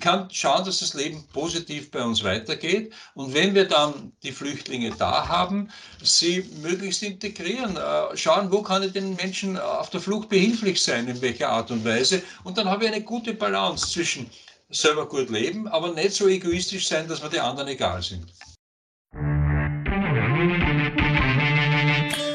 [0.00, 2.90] ich kann schauen, dass das Leben positiv bei uns weitergeht.
[3.12, 5.68] Und wenn wir dann die Flüchtlinge da haben,
[6.02, 11.06] sie möglichst integrieren, äh, schauen, wo kann ich den Menschen auf der Flucht behilflich sein,
[11.06, 12.22] in welcher Art und Weise.
[12.44, 14.30] Und dann habe ich eine gute Balance zwischen
[14.70, 18.24] selber gut leben, aber nicht so egoistisch sein, dass wir die anderen egal sind.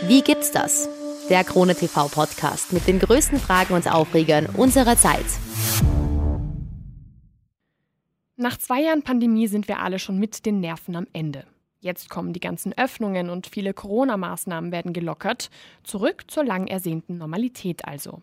[0.08, 0.88] Wie gibt's das?
[1.32, 5.26] Der Krone TV Podcast mit den größten Fragen und Aufregern unserer Zeit.
[8.38, 11.46] Nach zwei Jahren Pandemie sind wir alle schon mit den Nerven am Ende.
[11.80, 15.50] Jetzt kommen die ganzen Öffnungen und viele Corona-Maßnahmen werden gelockert.
[15.84, 18.22] Zurück zur lang ersehnten Normalität also.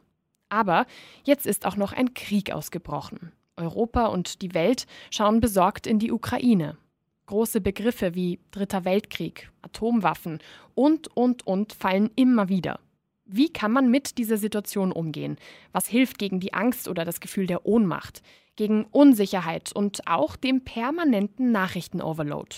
[0.51, 0.85] Aber
[1.25, 3.33] jetzt ist auch noch ein Krieg ausgebrochen.
[3.57, 6.77] Europa und die Welt schauen besorgt in die Ukraine.
[7.25, 10.41] Große Begriffe wie Dritter Weltkrieg, Atomwaffen
[10.75, 12.81] und, und, und fallen immer wieder.
[13.25, 15.37] Wie kann man mit dieser Situation umgehen?
[15.73, 18.23] Was hilft gegen die Angst oder das Gefühl der Ohnmacht?
[18.57, 22.57] gegen Unsicherheit und auch dem permanenten Nachrichtenoverload.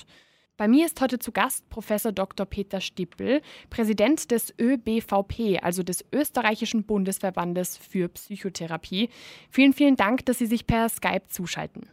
[0.56, 2.46] Bei mir ist heute zu Gast Professor Dr.
[2.46, 9.08] Peter Stippel, Präsident des ÖBVP, also des Österreichischen Bundesverbandes für Psychotherapie.
[9.50, 11.88] Vielen, vielen Dank, dass Sie sich per Skype zuschalten.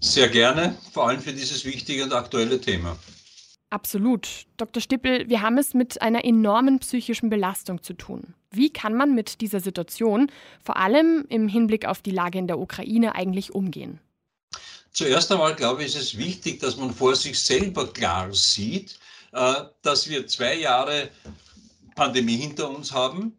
[0.00, 2.96] Sehr gerne, vor allem für dieses wichtige und aktuelle Thema.
[3.70, 4.46] Absolut.
[4.56, 4.80] Dr.
[4.80, 8.34] Stippel, wir haben es mit einer enormen psychischen Belastung zu tun.
[8.50, 10.30] Wie kann man mit dieser Situation,
[10.62, 14.00] vor allem im Hinblick auf die Lage in der Ukraine, eigentlich umgehen?
[14.92, 18.98] Zuerst einmal glaube ich, ist es wichtig, dass man vor sich selber klar sieht,
[19.32, 21.10] äh, dass wir zwei Jahre
[21.96, 23.36] Pandemie hinter uns haben,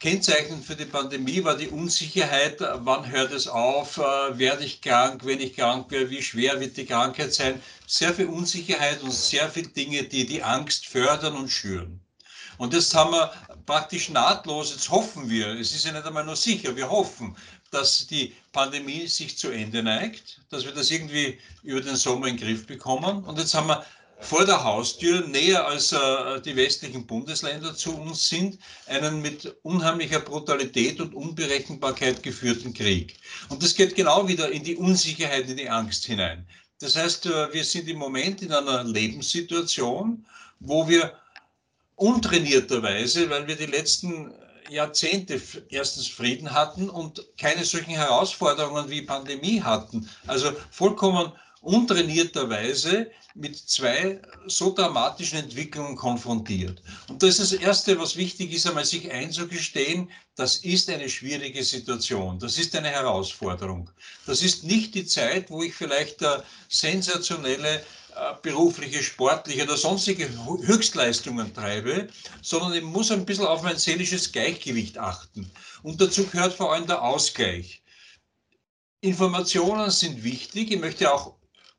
[0.00, 5.26] Kennzeichnend für die Pandemie war die Unsicherheit, wann hört es auf, äh, werde ich krank,
[5.26, 7.60] wenn ich krank werde, wie schwer wird die Krankheit sein.
[7.86, 12.00] Sehr viel Unsicherheit und sehr viele Dinge, die die Angst fördern und schüren.
[12.56, 13.30] Und das haben wir
[13.66, 17.36] praktisch nahtlos, jetzt hoffen wir, es ist ja nicht einmal nur sicher, wir hoffen,
[17.70, 22.38] dass die Pandemie sich zu Ende neigt, dass wir das irgendwie über den Sommer in
[22.38, 23.22] den Griff bekommen.
[23.24, 23.84] Und jetzt haben wir
[24.20, 30.20] vor der Haustür, näher als äh, die westlichen Bundesländer zu uns sind, einen mit unheimlicher
[30.20, 33.18] Brutalität und Unberechenbarkeit geführten Krieg.
[33.48, 36.46] Und das geht genau wieder in die Unsicherheit, in die Angst hinein.
[36.80, 40.24] Das heißt, äh, wir sind im Moment in einer Lebenssituation,
[40.60, 41.14] wo wir
[41.96, 44.32] untrainierterweise, weil wir die letzten
[44.70, 50.08] Jahrzehnte erstens Frieden hatten und keine solchen Herausforderungen wie Pandemie hatten.
[50.26, 56.82] Also vollkommen untrainierterweise mit zwei so dramatischen Entwicklungen konfrontiert.
[57.08, 61.62] Und das ist das Erste, was wichtig ist, einmal sich einzugestehen, das ist eine schwierige
[61.62, 63.90] Situation, das ist eine Herausforderung.
[64.26, 66.38] Das ist nicht die Zeit, wo ich vielleicht äh,
[66.68, 67.84] sensationelle
[68.42, 70.28] berufliche, sportliche oder sonstige
[70.62, 72.08] Höchstleistungen treibe,
[72.42, 75.50] sondern ich muss ein bisschen auf mein seelisches Gleichgewicht achten.
[75.82, 77.82] Und dazu gehört vor allem der Ausgleich.
[79.00, 80.70] Informationen sind wichtig.
[80.70, 81.34] Ich möchte auch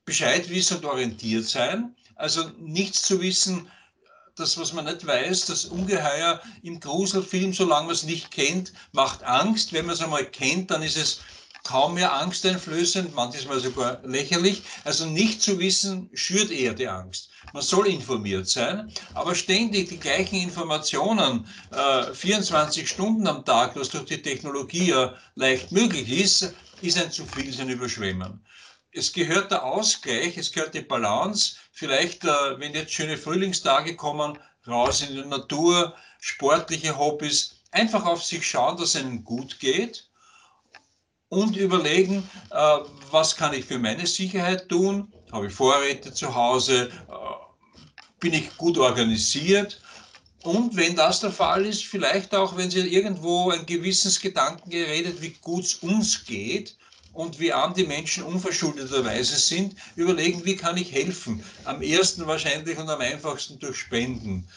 [0.05, 1.95] Bescheid wissen und orientiert sein.
[2.15, 3.67] Also nichts zu wissen,
[4.35, 9.23] das, was man nicht weiß, das Ungeheuer im Gruselfilm, solange man es nicht kennt, macht
[9.23, 9.73] Angst.
[9.73, 11.21] Wenn man es einmal kennt, dann ist es
[11.63, 14.63] kaum mehr angsteinflößend, manchmal sogar lächerlich.
[14.83, 17.29] Also nicht zu wissen, schürt eher die Angst.
[17.53, 23.89] Man soll informiert sein, aber ständig die gleichen Informationen, äh, 24 Stunden am Tag, was
[23.89, 28.43] durch die Technologie ja leicht möglich ist, ist ein zu viel, ist ein Überschwemmen
[28.93, 31.55] es gehört der Ausgleich, es gehört die Balance.
[31.71, 34.37] Vielleicht, äh, wenn jetzt schöne Frühlingstage kommen,
[34.67, 40.09] raus in die Natur, sportliche Hobbys, einfach auf sich schauen, dass es einem gut geht
[41.29, 42.77] und überlegen, äh,
[43.09, 45.13] was kann ich für meine Sicherheit tun?
[45.31, 46.89] Habe ich Vorräte zu Hause?
[47.09, 49.81] Äh, bin ich gut organisiert?
[50.43, 55.21] Und wenn das der Fall ist, vielleicht auch, wenn Sie irgendwo ein gewisses Gedanken geredet,
[55.21, 56.75] wie gut es uns geht,
[57.13, 61.43] und wie arm die Menschen unverschuldeterweise sind, überlegen, wie kann ich helfen.
[61.65, 64.47] Am ersten wahrscheinlich und am einfachsten durch Spenden.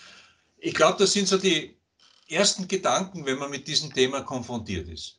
[0.58, 1.76] Ich glaube, das sind so die
[2.28, 5.18] ersten Gedanken, wenn man mit diesem Thema konfrontiert ist.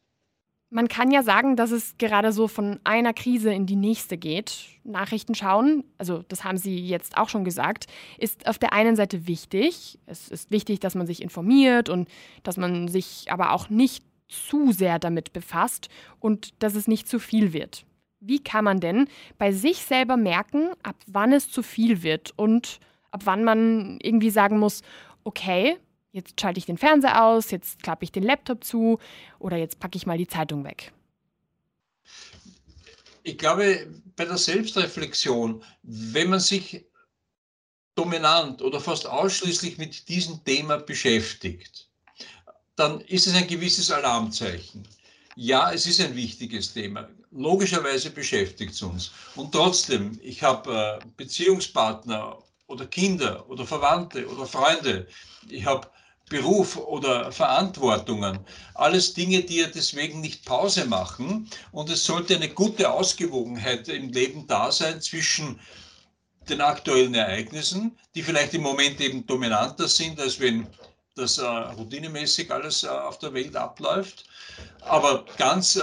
[0.72, 4.66] Man kann ja sagen, dass es gerade so von einer Krise in die nächste geht.
[4.84, 7.86] Nachrichten schauen, also das haben Sie jetzt auch schon gesagt,
[8.18, 10.00] ist auf der einen Seite wichtig.
[10.08, 12.10] Es ist wichtig, dass man sich informiert und
[12.44, 15.90] dass man sich aber auch nicht zu sehr damit befasst
[16.20, 17.86] und dass es nicht zu viel wird.
[18.20, 19.08] Wie kann man denn
[19.38, 22.80] bei sich selber merken, ab wann es zu viel wird und
[23.12, 24.82] ab wann man irgendwie sagen muss,
[25.24, 25.78] okay,
[26.12, 29.00] jetzt schalte ich den Fernseher aus, jetzt klappe ich den Laptop zu
[29.38, 30.92] oder jetzt packe ich mal die Zeitung weg?
[33.24, 36.86] Ich glaube, bei der Selbstreflexion, wenn man sich
[37.96, 41.85] dominant oder fast ausschließlich mit diesem Thema beschäftigt,
[42.76, 44.88] dann ist es ein gewisses Alarmzeichen.
[45.36, 47.10] Ja, es ist ein wichtiges Thema.
[47.32, 49.12] logischerweise beschäftigt es uns.
[49.36, 52.38] Und trotzdem, ich habe äh, Beziehungspartner
[52.68, 55.08] oder Kinder oder Verwandte oder Freunde.
[55.50, 55.90] Ich habe
[56.30, 58.40] Beruf oder Verantwortungen.
[58.74, 61.50] Alles Dinge, die ja deswegen nicht Pause machen.
[61.72, 65.60] Und es sollte eine gute Ausgewogenheit im Leben da sein zwischen
[66.50, 70.68] den aktuellen Ereignissen, die vielleicht im Moment eben dominanter sind, als wenn
[71.16, 74.26] das äh, routinemäßig alles äh, auf der Welt abläuft.
[74.82, 75.82] Aber ganz äh,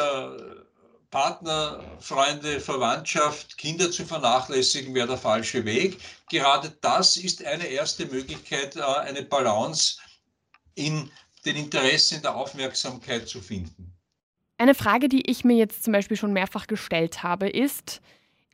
[1.10, 5.98] Partner, Freunde, Verwandtschaft, Kinder zu vernachlässigen, wäre der falsche Weg.
[6.30, 9.98] Gerade das ist eine erste Möglichkeit, äh, eine Balance
[10.74, 11.10] in
[11.44, 13.92] den Interessen der Aufmerksamkeit zu finden.
[14.58, 18.00] Eine Frage, die ich mir jetzt zum Beispiel schon mehrfach gestellt habe, ist,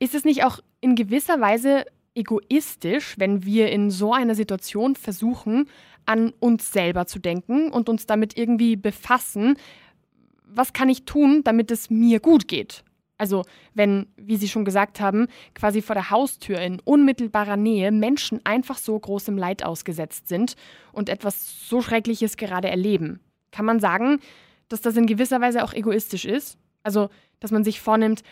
[0.00, 1.84] ist es nicht auch in gewisser Weise
[2.14, 5.69] egoistisch, wenn wir in so einer Situation versuchen,
[6.08, 9.56] an uns selber zu denken und uns damit irgendwie befassen,
[10.44, 12.82] was kann ich tun, damit es mir gut geht?
[13.19, 13.44] Also
[13.75, 18.78] wenn, wie Sie schon gesagt haben, quasi vor der Haustür in unmittelbarer Nähe Menschen einfach
[18.78, 20.55] so großem Leid ausgesetzt sind
[20.93, 23.20] und etwas so Schreckliches gerade erleben,
[23.50, 24.20] kann man sagen,
[24.69, 26.58] dass das in gewisser Weise auch egoistisch ist?
[26.84, 27.10] Also,
[27.40, 28.22] dass man sich vornimmt,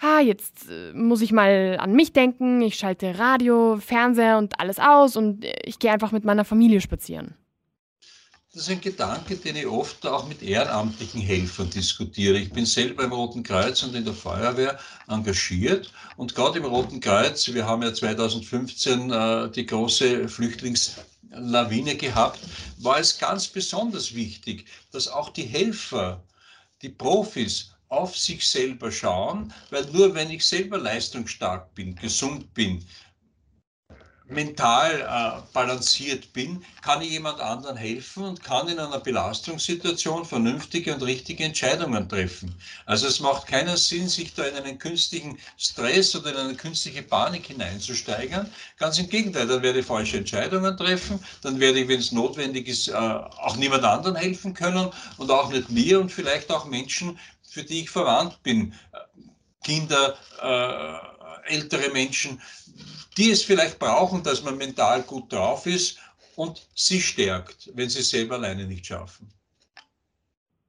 [0.00, 4.78] ah, jetzt äh, muss ich mal an mich denken, ich schalte Radio, Fernseher und alles
[4.78, 7.34] aus und ich gehe einfach mit meiner Familie spazieren.
[8.58, 12.38] Das ist ein Gedanke, den ich oft auch mit ehrenamtlichen Helfern diskutiere.
[12.38, 15.92] Ich bin selber im Roten Kreuz und in der Feuerwehr engagiert.
[16.16, 22.40] Und gerade im Roten Kreuz, wir haben ja 2015 äh, die große Flüchtlingslawine gehabt,
[22.78, 26.24] war es ganz besonders wichtig, dass auch die Helfer,
[26.80, 32.84] die Profis auf sich selber schauen, weil nur wenn ich selber leistungsstark bin, gesund bin,
[34.30, 40.94] mental äh, balanciert bin, kann ich jemand anderen helfen und kann in einer Belastungssituation vernünftige
[40.94, 42.54] und richtige Entscheidungen treffen.
[42.86, 47.02] Also es macht keinen Sinn, sich da in einen künstlichen Stress oder in eine künstliche
[47.02, 48.52] Panik hineinzusteigern.
[48.76, 52.68] Ganz im Gegenteil, dann werde ich falsche Entscheidungen treffen, dann werde ich, wenn es notwendig
[52.68, 57.18] ist, äh, auch niemand anderen helfen können und auch nicht mir und vielleicht auch Menschen,
[57.50, 58.74] für die ich verwandt bin.
[59.64, 62.40] Kinder, äh, ältere Menschen,
[63.16, 65.98] die es vielleicht brauchen, dass man mental gut drauf ist
[66.36, 69.28] und sie stärkt, wenn sie es selber alleine nicht schaffen.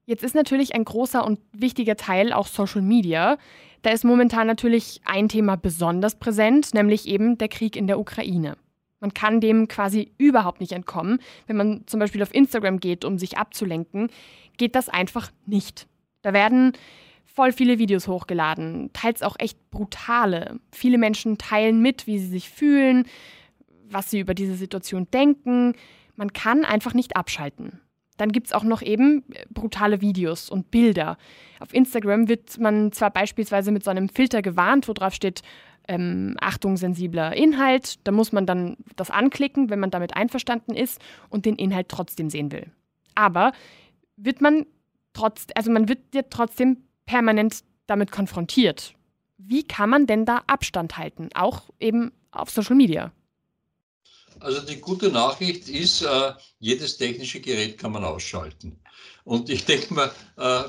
[0.05, 3.37] Jetzt ist natürlich ein großer und wichtiger Teil auch Social Media.
[3.83, 8.57] Da ist momentan natürlich ein Thema besonders präsent, nämlich eben der Krieg in der Ukraine.
[8.99, 11.21] Man kann dem quasi überhaupt nicht entkommen.
[11.45, 14.09] Wenn man zum Beispiel auf Instagram geht, um sich abzulenken,
[14.57, 15.87] geht das einfach nicht.
[16.21, 16.73] Da werden
[17.25, 20.59] voll viele Videos hochgeladen, teils auch echt brutale.
[20.71, 23.05] Viele Menschen teilen mit, wie sie sich fühlen,
[23.89, 25.73] was sie über diese Situation denken.
[26.15, 27.79] Man kann einfach nicht abschalten.
[28.17, 31.17] Dann gibt es auch noch eben brutale Videos und Bilder.
[31.61, 35.41] Auf Instagram wird man zwar beispielsweise mit so einem Filter gewarnt, wo drauf steht,
[35.87, 38.05] ähm, Achtung, sensibler Inhalt.
[38.05, 42.29] Da muss man dann das anklicken, wenn man damit einverstanden ist und den Inhalt trotzdem
[42.29, 42.67] sehen will.
[43.15, 43.53] Aber
[44.17, 44.65] wird man
[45.13, 48.93] trotz, also man wird ja trotzdem permanent damit konfrontiert.
[49.37, 53.11] Wie kann man denn da Abstand halten, auch eben auf Social Media?
[54.39, 58.79] Also die gute Nachricht ist, äh, jedes technische Gerät kann man ausschalten.
[59.23, 60.63] Und ich denke mal, äh,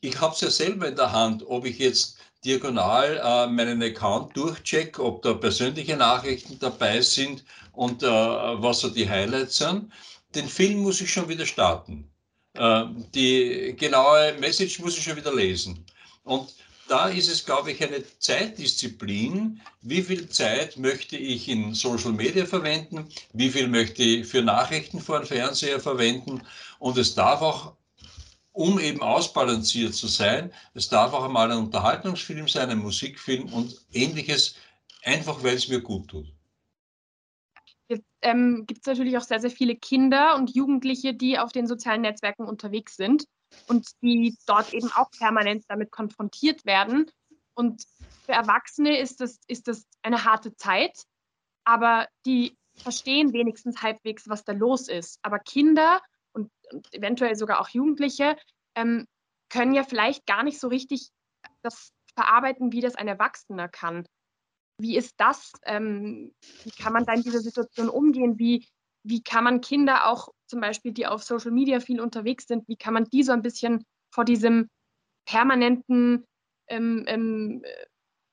[0.00, 4.36] ich habe es ja selber in der Hand, ob ich jetzt diagonal äh, meinen Account
[4.36, 9.90] durchcheck, ob da persönliche Nachrichten dabei sind und äh, was so die Highlights sind.
[10.34, 12.10] Den Film muss ich schon wieder starten.
[12.54, 12.84] Äh,
[13.14, 15.84] die genaue Message muss ich schon wieder lesen.
[16.22, 16.54] Und
[16.88, 19.60] da ist es, glaube ich, eine Zeitdisziplin.
[19.82, 23.08] Wie viel Zeit möchte ich in Social Media verwenden?
[23.32, 26.42] Wie viel möchte ich für Nachrichten vor dem Fernseher verwenden?
[26.78, 27.72] Und es darf auch,
[28.52, 33.80] um eben ausbalanciert zu sein, es darf auch einmal ein Unterhaltungsfilm sein, ein Musikfilm und
[33.92, 34.56] ähnliches,
[35.04, 36.33] einfach weil es mir gut tut.
[37.88, 41.66] Jetzt ähm, gibt es natürlich auch sehr, sehr viele Kinder und Jugendliche, die auf den
[41.66, 43.26] sozialen Netzwerken unterwegs sind
[43.68, 47.10] und die dort eben auch permanent damit konfrontiert werden.
[47.54, 47.84] Und
[48.24, 51.04] für Erwachsene ist das, ist das eine harte Zeit,
[51.64, 55.18] aber die verstehen wenigstens halbwegs, was da los ist.
[55.22, 56.00] Aber Kinder
[56.32, 58.36] und, und eventuell sogar auch Jugendliche
[58.74, 59.06] ähm,
[59.50, 61.10] können ja vielleicht gar nicht so richtig
[61.62, 64.06] das verarbeiten, wie das ein Erwachsener kann.
[64.84, 65.52] Wie ist das?
[65.64, 68.38] Ähm, wie kann man da in dieser Situation umgehen?
[68.38, 68.68] Wie,
[69.02, 72.76] wie kann man Kinder auch zum Beispiel, die auf Social Media viel unterwegs sind, wie
[72.76, 74.68] kann man die so ein bisschen vor diesem
[75.24, 76.26] permanenten,
[76.68, 77.62] ähm, ähm,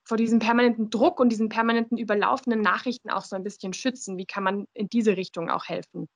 [0.04, 4.18] vor diesem permanenten Druck und diesen permanenten überlaufenden Nachrichten auch so ein bisschen schützen?
[4.18, 6.06] Wie kann man in diese Richtung auch helfen?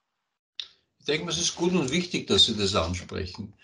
[0.98, 3.54] Ich denke, es ist gut und wichtig, dass Sie das ansprechen.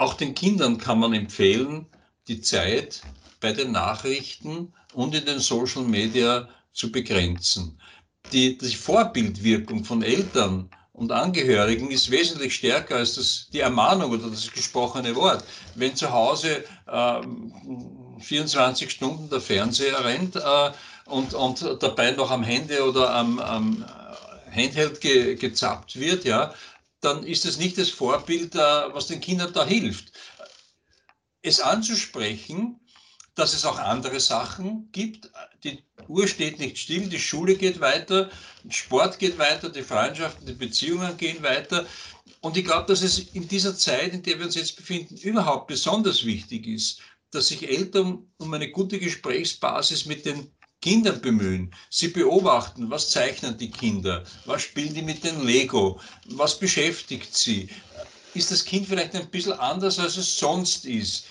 [0.00, 1.86] auch den Kindern kann man empfehlen,
[2.28, 3.02] die Zeit
[3.40, 7.80] bei den Nachrichten und in den Social Media zu begrenzen.
[8.32, 14.28] Die, die Vorbildwirkung von Eltern und Angehörigen ist wesentlich stärker als das, die Ermahnung oder
[14.28, 15.44] das gesprochene Wort.
[15.74, 17.20] Wenn zu Hause äh,
[18.20, 20.70] 24 Stunden der Fernseher rennt äh,
[21.06, 23.84] und, und dabei noch am Handy oder am, am
[24.54, 26.52] Handheld ge, gezappt wird, ja,
[27.00, 30.12] dann ist es nicht das Vorbild, äh, was den Kindern da hilft.
[31.42, 32.80] Es anzusprechen,
[33.34, 35.30] dass es auch andere Sachen gibt.
[35.64, 38.30] Die Uhr steht nicht still, die Schule geht weiter,
[38.68, 41.86] Sport geht weiter, die Freundschaften, die Beziehungen gehen weiter.
[42.40, 45.68] Und ich glaube, dass es in dieser Zeit, in der wir uns jetzt befinden, überhaupt
[45.68, 51.74] besonders wichtig ist, dass sich Eltern um eine gute Gesprächsbasis mit den Kindern bemühen.
[51.90, 57.68] Sie beobachten, was zeichnen die Kinder, was spielen die mit den Lego, was beschäftigt sie.
[58.34, 61.26] Ist das Kind vielleicht ein bisschen anders, als es sonst ist?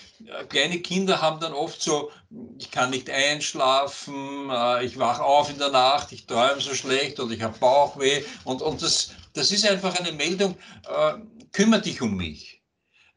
[0.50, 2.10] Kleine Kinder haben dann oft so,
[2.58, 7.18] ich kann nicht einschlafen, äh, ich wache auf in der Nacht, ich träume so schlecht
[7.18, 8.22] oder ich habe Bauchweh.
[8.44, 10.56] Und, und das, das ist einfach eine Meldung,
[10.88, 11.14] äh,
[11.52, 12.60] kümmere dich um mich.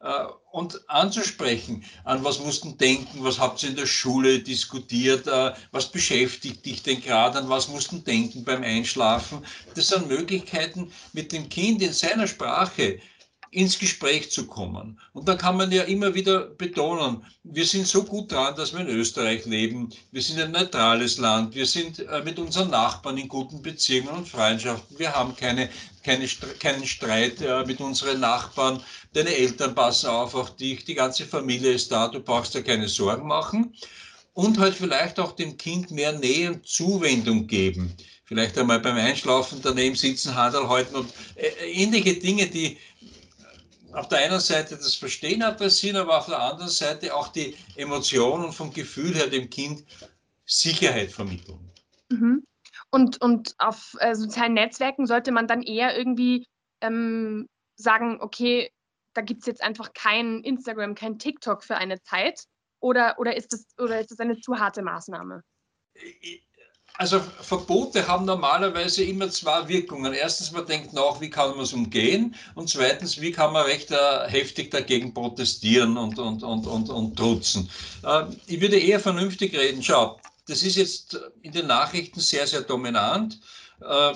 [0.00, 5.26] Äh, und anzusprechen, an was musst du denken, was habt ihr in der Schule diskutiert,
[5.26, 9.44] äh, was beschäftigt dich denn gerade, an was musst du denken beim Einschlafen.
[9.74, 12.98] Das sind Möglichkeiten, mit dem Kind in seiner Sprache
[13.54, 14.98] ins Gespräch zu kommen.
[15.12, 18.80] Und da kann man ja immer wieder betonen, wir sind so gut dran, dass wir
[18.80, 19.90] in Österreich leben.
[20.10, 21.54] Wir sind ein neutrales Land.
[21.54, 24.98] Wir sind äh, mit unseren Nachbarn in guten Beziehungen und Freundschaften.
[24.98, 25.70] Wir haben keine,
[26.02, 26.26] keine,
[26.58, 28.82] keinen Streit äh, mit unseren Nachbarn.
[29.12, 30.84] Deine Eltern passen auf, auch dich.
[30.84, 32.08] Die ganze Familie ist da.
[32.08, 33.74] Du brauchst dir keine Sorgen machen.
[34.32, 37.94] Und halt vielleicht auch dem Kind mehr Nähe und Zuwendung geben
[38.26, 42.78] vielleicht einmal beim Einschlafen daneben sitzen, Handel halten und äh, ähnliche Dinge, die,
[43.94, 48.52] auf der einen Seite das Verstehen adressieren, aber auf der anderen Seite auch die Emotionen
[48.52, 49.84] vom Gefühl her dem Kind
[50.46, 51.70] Sicherheit vermitteln.
[52.10, 52.44] Mhm.
[52.90, 56.46] Und, und auf äh, sozialen Netzwerken sollte man dann eher irgendwie
[56.80, 58.70] ähm, sagen, okay,
[59.14, 62.44] da gibt es jetzt einfach kein Instagram, kein TikTok für eine Zeit?
[62.80, 65.42] Oder, oder, ist das, oder ist das eine zu harte Maßnahme?
[66.96, 70.12] Also Verbote haben normalerweise immer zwei Wirkungen.
[70.12, 72.36] Erstens, man denkt nach, wie kann man es umgehen?
[72.54, 77.16] Und zweitens, wie kann man recht äh, heftig dagegen protestieren und, und, und, und, und
[77.16, 77.68] trutzen?
[78.04, 79.82] Äh, ich würde eher vernünftig reden.
[79.82, 83.40] Schau, das ist jetzt in den Nachrichten sehr, sehr dominant.
[83.80, 84.12] Äh,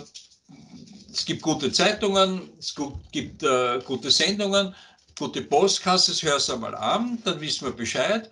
[1.12, 2.76] es gibt gute Zeitungen, es
[3.11, 4.73] gibt äh, gute Sendungen,
[5.18, 8.30] gute Postkasse, hörst du einmal an, dann wissen wir Bescheid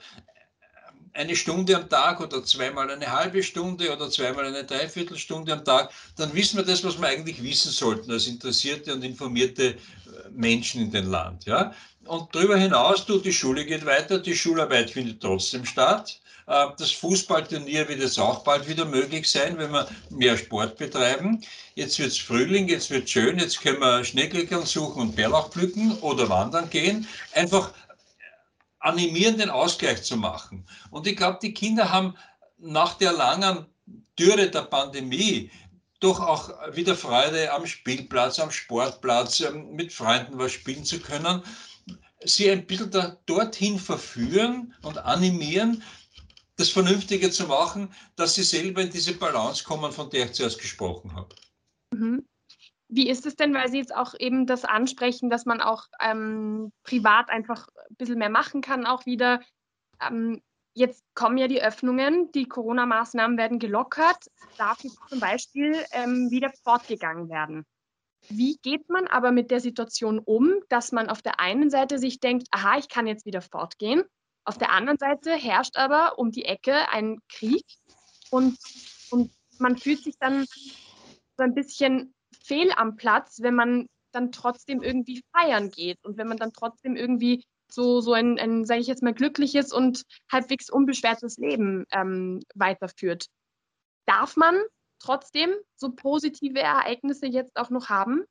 [1.17, 5.91] eine Stunde am Tag oder zweimal eine halbe Stunde oder zweimal eine Dreiviertelstunde am Tag,
[6.17, 9.77] dann wissen wir das, was wir eigentlich wissen sollten als interessierte und informierte äh,
[10.33, 11.47] Menschen in dem Land.
[11.47, 11.73] Ja?
[12.05, 16.21] Und darüber hinaus, du, die Schule geht weiter, die Schularbeit findet trotzdem statt.
[16.47, 21.43] Äh, das Fußballturnier wird jetzt auch bald wieder möglich sein, wenn wir mehr Sport betreiben.
[21.75, 25.51] Jetzt wird es Frühling, jetzt wird es schön, jetzt können wir Schneeklickern suchen und Bärlauch
[25.51, 27.09] pflücken oder wandern gehen.
[27.33, 27.73] Einfach
[28.87, 30.65] animieren, den Ausgleich zu machen.
[30.91, 32.15] Und ich glaube, die Kinder haben
[32.59, 33.67] nach der langen
[34.19, 35.51] Dürre der Pandemie
[36.01, 41.43] doch auch wieder Freude am Spielplatz, am Sportplatz, ähm, mit Freunden was spielen zu können.
[42.25, 45.83] Sie ein bisschen da, dorthin verführen und animieren,
[46.57, 50.59] das Vernünftige zu machen, dass sie selber in diese Balance kommen, von der ich zuerst
[50.59, 51.35] gesprochen habe.
[51.93, 52.25] Mhm.
[52.89, 56.73] Wie ist es denn, weil Sie jetzt auch eben das ansprechen, dass man auch ähm,
[56.85, 59.41] privat einfach ein bisschen mehr machen kann, auch wieder?
[60.01, 60.41] Ähm,
[60.75, 66.53] jetzt kommen ja die Öffnungen, die Corona-Maßnahmen werden gelockert, darf jetzt zum Beispiel ähm, wieder
[66.63, 67.65] fortgegangen werden.
[68.29, 72.21] Wie geht man aber mit der Situation um, dass man auf der einen Seite sich
[72.21, 74.05] denkt, aha, ich kann jetzt wieder fortgehen,
[74.47, 77.65] auf der anderen Seite herrscht aber um die Ecke ein Krieg
[78.31, 78.57] und,
[79.11, 80.47] und man fühlt sich dann
[81.37, 82.15] so ein bisschen
[82.47, 86.97] fehl am Platz, wenn man dann trotzdem irgendwie feiern geht und wenn man dann trotzdem
[86.97, 92.43] irgendwie so, so ein, ein sage ich jetzt mal, glückliches und halbwegs unbeschwertes Leben ähm,
[92.55, 93.27] weiterführt.
[94.07, 94.57] Darf man
[95.01, 98.25] trotzdem so positive Ereignisse jetzt auch noch haben?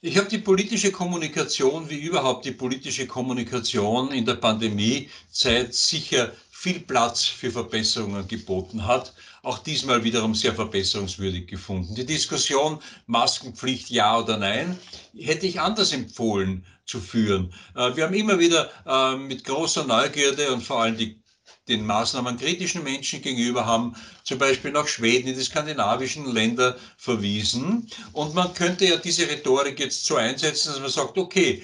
[0.00, 6.80] Ich habe die politische Kommunikation, wie überhaupt die politische Kommunikation in der Pandemiezeit sicher viel
[6.80, 11.94] Platz für Verbesserungen geboten hat, auch diesmal wiederum sehr verbesserungswürdig gefunden.
[11.94, 14.76] Die Diskussion Maskenpflicht ja oder nein
[15.16, 17.54] hätte ich anders empfohlen zu führen.
[17.76, 21.22] Äh, wir haben immer wieder äh, mit großer Neugierde und vor allem die
[21.68, 27.86] den Maßnahmen kritischen Menschen gegenüber haben zum Beispiel nach Schweden, in die skandinavischen Länder verwiesen.
[28.12, 31.62] Und man könnte ja diese Rhetorik jetzt so einsetzen, dass man sagt, okay,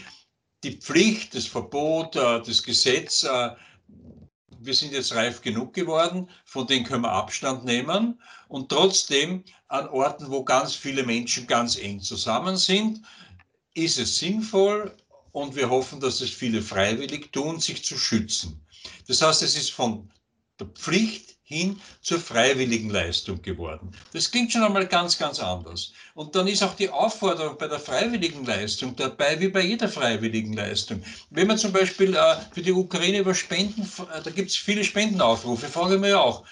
[0.62, 3.26] die Pflicht, das Verbot, äh, das Gesetz,
[4.64, 9.88] wir sind jetzt reif genug geworden, von denen können wir Abstand nehmen und trotzdem an
[9.88, 13.00] Orten, wo ganz viele Menschen ganz eng zusammen sind,
[13.74, 14.96] ist es sinnvoll
[15.32, 18.64] und wir hoffen, dass es viele freiwillig tun, sich zu schützen.
[19.08, 20.10] Das heißt, es ist von
[20.60, 23.92] der Pflicht hin zur freiwilligen Leistung geworden.
[24.14, 25.92] Das klingt schon einmal ganz, ganz anders.
[26.14, 30.54] Und dann ist auch die Aufforderung bei der freiwilligen Leistung dabei, wie bei jeder freiwilligen
[30.54, 31.02] Leistung.
[31.28, 34.84] Wenn man zum Beispiel äh, für die Ukraine über Spenden, äh, da gibt es viele
[34.84, 36.44] Spendenaufrufe, frage ich mich auch,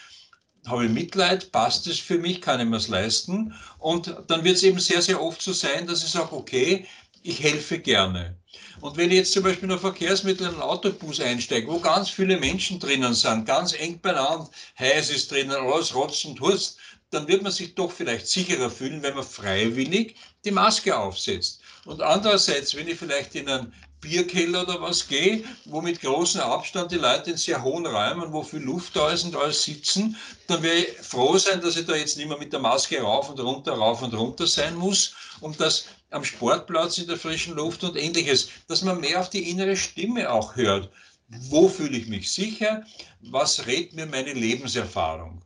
[0.66, 3.54] habe ich Mitleid, passt es für mich, kann ich mir es leisten?
[3.78, 6.86] Und dann wird es eben sehr, sehr oft so sein, dass ich sage, okay,
[7.22, 8.36] ich helfe gerne.
[8.80, 12.10] Und wenn ich jetzt zum Beispiel in ein Verkehrsmittel, in einen Autobus einsteige, wo ganz
[12.10, 16.78] viele Menschen drinnen sind, ganz eng beieinander, heiß ist drinnen, alles rotzt und hurst,
[17.10, 21.60] dann wird man sich doch vielleicht sicherer fühlen, wenn man freiwillig die Maske aufsetzt.
[21.84, 26.90] Und andererseits, wenn ich vielleicht in einen Bierkeller oder was gehe, wo mit großem Abstand
[26.92, 30.16] die Leute in sehr hohen Räumen, wo viel Luft da ist und alles sitzen,
[30.48, 33.30] dann werde ich froh sein, dass ich da jetzt nicht mehr mit der Maske rauf
[33.30, 37.84] und runter, rauf und runter sein muss und dass am Sportplatz in der frischen Luft
[37.84, 40.90] und ähnliches, dass man mehr auf die innere Stimme auch hört.
[41.28, 42.84] Wo fühle ich mich sicher?
[43.20, 45.42] Was rät mir meine Lebenserfahrung?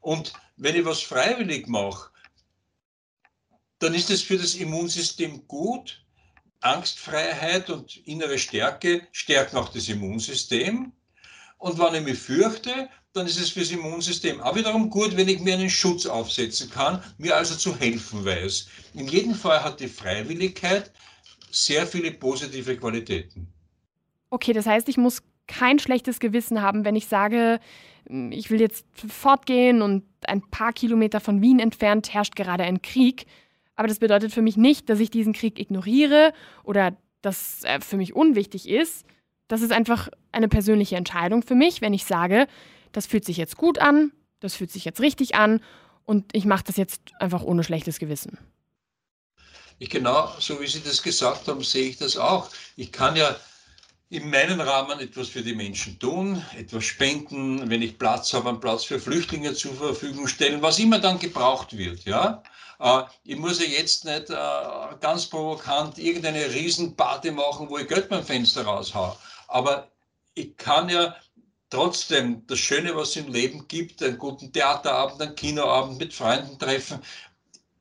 [0.00, 2.10] Und wenn ich was freiwillig mache,
[3.78, 6.03] dann ist es für das Immunsystem gut,
[6.64, 10.92] Angstfreiheit und innere Stärke stärken auch das Immunsystem.
[11.58, 15.40] Und wenn ich mich fürchte, dann ist es fürs Immunsystem auch wiederum gut, wenn ich
[15.40, 18.68] mir einen Schutz aufsetzen kann, mir also zu helfen weiß.
[18.94, 20.90] In jedem Fall hat die Freiwilligkeit
[21.50, 23.46] sehr viele positive Qualitäten.
[24.30, 27.60] Okay, das heißt, ich muss kein schlechtes Gewissen haben, wenn ich sage,
[28.30, 33.26] ich will jetzt fortgehen und ein paar Kilometer von Wien entfernt herrscht gerade ein Krieg.
[33.76, 37.96] Aber das bedeutet für mich nicht, dass ich diesen Krieg ignoriere oder dass er für
[37.96, 39.04] mich unwichtig ist.
[39.48, 42.46] Das ist einfach eine persönliche Entscheidung für mich, wenn ich sage,
[42.92, 45.60] das fühlt sich jetzt gut an, das fühlt sich jetzt richtig an
[46.04, 48.38] und ich mache das jetzt einfach ohne schlechtes Gewissen.
[49.78, 52.48] Ich genau, so wie Sie das gesagt haben, sehe ich das auch.
[52.76, 53.36] Ich kann ja
[54.08, 58.60] in meinem Rahmen etwas für die Menschen tun, etwas spenden, wenn ich Platz habe, einen
[58.60, 62.04] Platz für Flüchtlinge zur Verfügung stellen, was immer dann gebraucht wird.
[62.04, 62.42] Ja?
[62.80, 68.08] Äh, ich muss ja jetzt nicht äh, ganz provokant irgendeine Riesenparty machen, wo ich Geld
[68.08, 69.16] beim Fenster raushaue.
[69.48, 69.88] Aber
[70.34, 71.14] ich kann ja
[71.70, 76.58] trotzdem das Schöne, was es im Leben gibt, einen guten Theaterabend, einen Kinoabend mit Freunden
[76.58, 77.00] treffen,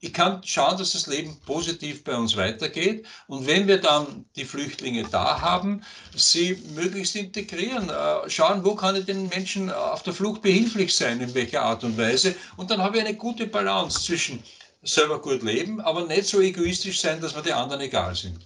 [0.03, 3.06] ich kann schauen, dass das Leben positiv bei uns weitergeht.
[3.27, 5.82] Und wenn wir dann die Flüchtlinge da haben,
[6.13, 11.21] sie möglichst integrieren, äh, schauen, wo kann ich den Menschen auf der Flucht behilflich sein,
[11.21, 12.36] in welcher Art und Weise.
[12.58, 14.43] Und dann habe ich eine gute Balance zwischen
[14.84, 18.39] selber gut leben, aber nicht so egoistisch sein, dass mir die anderen egal sind.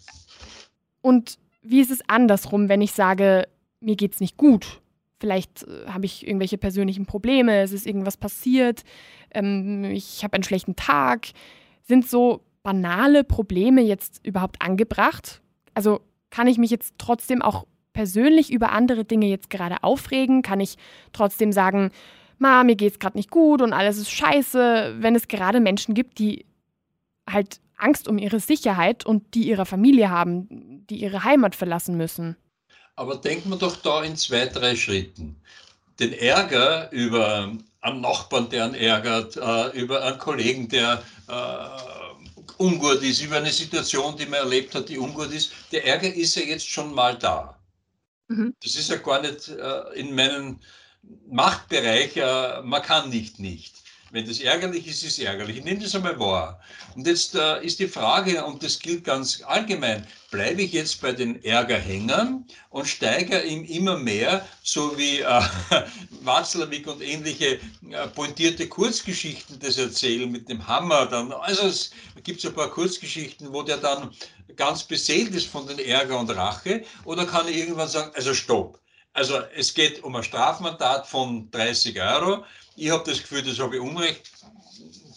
[1.01, 3.47] Und wie ist es andersrum, wenn ich sage,
[3.79, 4.81] mir geht es nicht gut?
[5.19, 8.83] Vielleicht äh, habe ich irgendwelche persönlichen Probleme, es ist irgendwas passiert,
[9.31, 11.27] ähm, ich habe einen schlechten Tag.
[11.83, 15.41] Sind so banale Probleme jetzt überhaupt angebracht?
[15.73, 20.41] Also kann ich mich jetzt trotzdem auch persönlich über andere Dinge jetzt gerade aufregen?
[20.41, 20.75] Kann ich
[21.13, 21.91] trotzdem sagen,
[22.39, 26.19] Ma, mir geht's gerade nicht gut und alles ist scheiße, wenn es gerade Menschen gibt,
[26.19, 26.45] die
[27.29, 32.35] halt Angst um ihre Sicherheit und die ihre Familie haben, die ihre Heimat verlassen müssen?
[32.95, 35.35] Aber denken wir doch da in zwei, drei Schritten.
[35.99, 43.01] Den Ärger über einen Nachbarn, der einen ärgert, äh, über einen Kollegen, der äh, ungut
[43.03, 45.51] ist, über eine Situation, die man erlebt hat, die ungut ist.
[45.71, 47.57] Der Ärger ist ja jetzt schon mal da.
[48.27, 48.53] Mhm.
[48.63, 50.59] Das ist ja gar nicht äh, in meinem
[51.29, 53.75] Machtbereich, äh, man kann nicht nicht.
[54.11, 55.57] Wenn das ärgerlich ist, ist es ärgerlich.
[55.57, 56.61] Ich nehme das einmal wahr.
[56.95, 61.11] Und jetzt äh, ist die Frage, und das gilt ganz allgemein, bleibe ich jetzt bei
[61.11, 65.41] den Ärgerhängern und steigere ihm immer mehr, so wie äh,
[66.21, 71.05] Watzlawick und ähnliche äh, pointierte Kurzgeschichten das erzählen mit dem Hammer.
[71.07, 71.91] Dann, also es
[72.23, 74.11] gibt ein paar Kurzgeschichten, wo der dann
[74.55, 76.85] ganz beseelt ist von den Ärger und Rache.
[77.03, 78.79] Oder kann er irgendwann sagen, also stopp.
[79.17, 82.43] Also es geht um ein Strafmandat von 30 Euro
[82.77, 84.31] ich habe das Gefühl, das habe ich Unrecht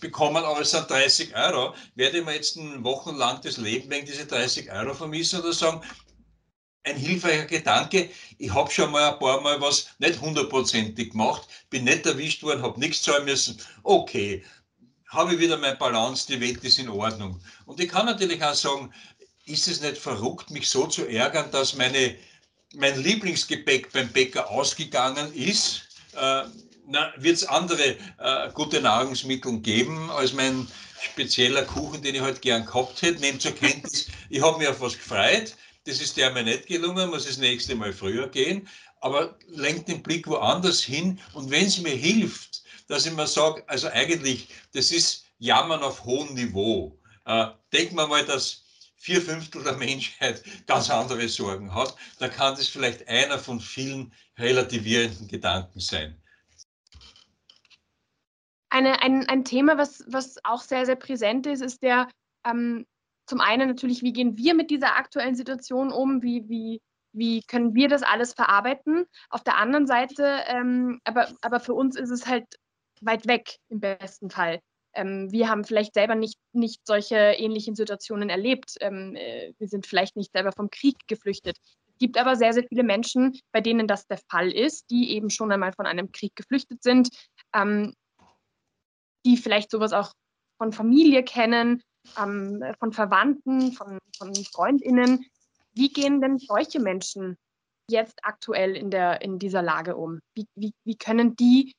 [0.00, 1.74] bekommen, aber es sind 30 Euro.
[1.94, 5.82] Werde ich mir jetzt wochenlang das Leben wegen diese 30 Euro vermissen oder sagen,
[6.84, 8.08] ein hilfreicher Gedanke,
[8.38, 12.62] ich habe schon mal ein paar Mal was nicht hundertprozentig gemacht, bin nicht erwischt worden,
[12.62, 13.60] habe nichts zahlen müssen.
[13.82, 14.42] Okay,
[15.08, 17.38] habe ich wieder meine Balance, die Welt ist in Ordnung.
[17.66, 18.90] Und ich kann natürlich auch sagen,
[19.44, 22.16] ist es nicht verrückt, mich so zu ärgern, dass meine,
[22.74, 25.82] mein Lieblingsgepäck beim Bäcker ausgegangen ist?
[26.14, 26.44] Äh,
[27.18, 30.66] wird es andere äh, gute Nahrungsmittel geben als mein
[31.00, 33.20] spezieller Kuchen, den ich heute halt gern gehabt hätte.
[33.20, 35.54] Nehmt zur Kenntnis, ich habe mich auf was gefreut.
[35.84, 38.68] das ist der mir nicht gelungen, muss das nächste Mal früher gehen,
[39.00, 41.18] aber lenkt den Blick woanders hin.
[41.32, 46.04] Und wenn es mir hilft, dass ich mir sage, also eigentlich, das ist Jammern auf
[46.04, 46.98] hohem Niveau.
[47.24, 48.64] Äh, denken wir mal, dass
[49.00, 54.12] vier Fünftel der Menschheit ganz andere Sorgen hat, da kann das vielleicht einer von vielen
[54.38, 56.16] relativierenden Gedanken sein.
[58.68, 62.08] Eine, ein, ein Thema, was, was auch sehr, sehr präsent ist, ist der
[62.46, 62.86] ähm,
[63.26, 66.22] zum einen natürlich, wie gehen wir mit dieser aktuellen Situation um?
[66.22, 66.82] Wie, wie,
[67.12, 69.06] wie können wir das alles verarbeiten?
[69.30, 72.44] Auf der anderen Seite, ähm, aber, aber für uns ist es halt
[73.00, 74.60] weit weg im besten Fall.
[74.94, 78.74] Ähm, wir haben vielleicht selber nicht, nicht solche ähnlichen Situationen erlebt.
[78.80, 81.56] Ähm, äh, wir sind vielleicht nicht selber vom Krieg geflüchtet.
[81.88, 85.30] Es gibt aber sehr, sehr viele Menschen, bei denen das der Fall ist, die eben
[85.30, 87.10] schon einmal von einem Krieg geflüchtet sind,
[87.54, 87.94] ähm,
[89.24, 90.12] die vielleicht sowas auch
[90.58, 91.82] von Familie kennen,
[92.18, 95.26] ähm, von Verwandten, von, von Freundinnen.
[95.72, 97.36] Wie gehen denn solche Menschen
[97.88, 100.20] jetzt aktuell in, der, in dieser Lage um?
[100.34, 101.74] Wie, wie, wie können die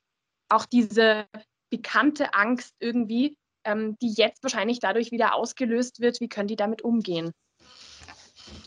[0.48, 1.26] auch diese
[1.72, 6.82] bekannte Angst irgendwie, ähm, die jetzt wahrscheinlich dadurch wieder ausgelöst wird, wie können die damit
[6.82, 7.32] umgehen?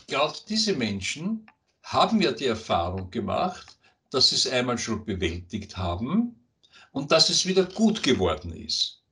[0.07, 1.45] Gerade diese Menschen
[1.83, 3.77] haben ja die Erfahrung gemacht,
[4.09, 6.35] dass sie es einmal schon bewältigt haben
[6.91, 9.03] und dass es wieder gut geworden ist.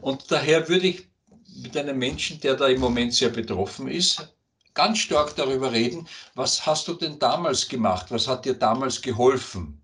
[0.00, 1.08] Und daher würde ich
[1.56, 4.32] mit einem Menschen, der da im Moment sehr betroffen ist,
[4.74, 8.06] ganz stark darüber reden, was hast du denn damals gemacht?
[8.10, 9.77] Was hat dir damals geholfen?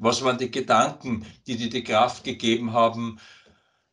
[0.00, 3.20] Was waren die Gedanken, die dir die Kraft gegeben haben,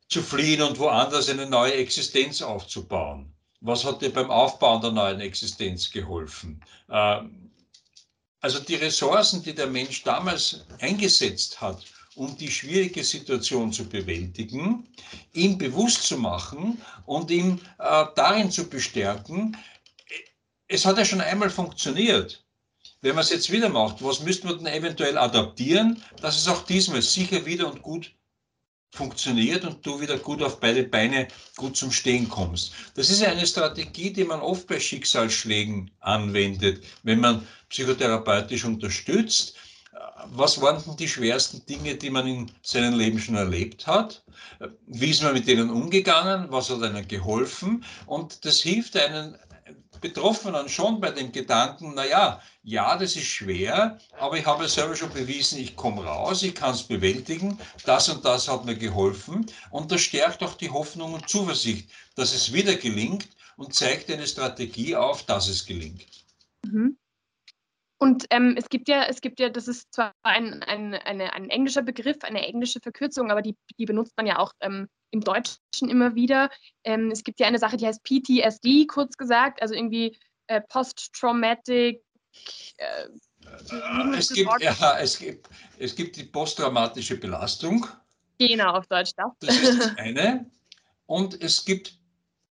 [0.08, 3.34] zu fliehen und woanders eine neue Existenz aufzubauen?
[3.60, 6.63] Was hat dir beim Aufbauen der neuen Existenz geholfen?
[6.89, 7.52] Ähm,
[8.39, 11.84] also die Ressourcen, die der Mensch damals eingesetzt hat,
[12.15, 14.88] um die schwierige Situation zu bewältigen,
[15.34, 19.58] ihm bewusst zu machen und ihn äh, darin zu bestärken,
[20.70, 22.47] es hat ja schon einmal funktioniert.
[23.02, 26.64] Wenn man es jetzt wieder macht, was müsste man denn eventuell adaptieren, dass es auch
[26.66, 28.12] diesmal sicher wieder und gut
[28.92, 32.74] funktioniert und du wieder gut auf beide Beine gut zum Stehen kommst.
[32.96, 39.56] Das ist eine Strategie, die man oft bei Schicksalsschlägen anwendet, wenn man psychotherapeutisch unterstützt
[40.32, 44.24] was waren denn die schwersten Dinge, die man in seinem Leben schon erlebt hat?
[44.86, 46.48] Wie ist man mit denen umgegangen?
[46.50, 47.84] Was hat einem geholfen?
[48.06, 49.38] Und das hilft einen
[50.02, 55.12] Betroffenen schon bei dem Gedanken, naja, ja, das ist schwer, aber ich habe selber schon
[55.12, 59.92] bewiesen, ich komme raus, ich kann es bewältigen, das und das hat mir geholfen und
[59.92, 64.96] das stärkt auch die Hoffnung und Zuversicht, dass es wieder gelingt und zeigt eine Strategie
[64.96, 66.06] auf, dass es gelingt.
[66.66, 66.98] Mhm.
[68.00, 71.50] Und ähm, es gibt ja, es gibt ja, das ist zwar ein, ein, eine, ein
[71.50, 75.89] englischer Begriff, eine englische Verkürzung, aber die, die benutzt man ja auch ähm, im Deutschen
[75.89, 76.50] immer wieder.
[76.84, 80.17] Ähm, es gibt ja eine Sache, die heißt PTSD, kurz gesagt, also irgendwie
[80.48, 82.04] äh, Post-Traumatic.
[82.78, 83.08] Äh,
[84.17, 87.88] es, gibt, ja, es, gibt, es gibt die posttraumatische Belastung.
[88.39, 89.32] Genau, auf Deutsch das.
[89.39, 90.50] Das ist das eine.
[91.06, 91.98] Und es gibt,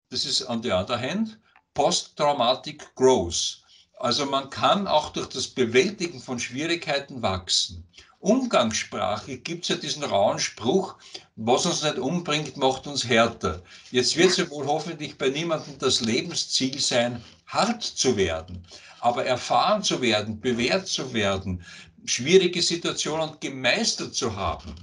[0.08, 1.38] das ist on the other hand,
[1.74, 3.62] Post-Traumatic Growth.
[3.98, 7.86] Also man kann auch durch das Bewältigen von Schwierigkeiten wachsen.
[8.20, 10.96] Umgangssprache gibt es ja diesen rauen Spruch,
[11.36, 13.62] was uns nicht umbringt, macht uns härter.
[13.90, 18.66] Jetzt wird es ja wohl hoffentlich bei niemandem das Lebensziel sein, hart zu werden,
[19.00, 21.64] aber erfahren zu werden, bewährt zu werden,
[22.06, 24.74] schwierige Situationen gemeistert zu haben,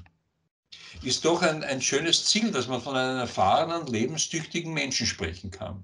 [1.01, 5.83] ist doch ein, ein schönes Ziel, dass man von einem erfahrenen, lebenstüchtigen Menschen sprechen kann.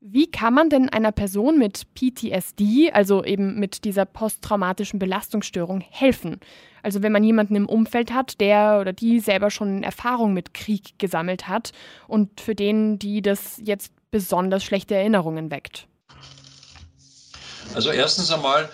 [0.00, 6.38] Wie kann man denn einer Person mit PTSD, also eben mit dieser posttraumatischen Belastungsstörung, helfen?
[6.82, 10.98] Also wenn man jemanden im Umfeld hat, der oder die selber schon Erfahrung mit Krieg
[10.98, 11.72] gesammelt hat
[12.08, 15.88] und für den, die das jetzt besonders schlechte Erinnerungen weckt.
[17.74, 18.68] Also erstens einmal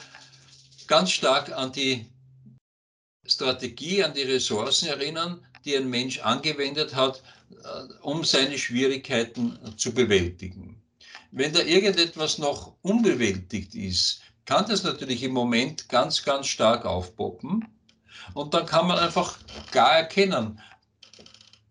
[0.88, 2.04] ganz stark an die
[3.24, 9.94] Strategie, an die Ressourcen erinnern, die ein Mensch angewendet hat, äh, um seine Schwierigkeiten zu
[9.94, 10.82] bewältigen.
[11.33, 17.66] Wenn da irgendetwas noch unbewältigt ist, kann das natürlich im Moment ganz, ganz stark aufpoppen.
[18.35, 19.38] Und dann kann man einfach
[19.71, 20.61] gar erkennen,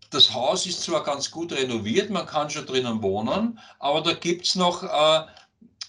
[0.09, 4.45] das Haus ist zwar ganz gut renoviert, man kann schon drinnen wohnen, aber da gibt
[4.45, 5.25] es noch äh,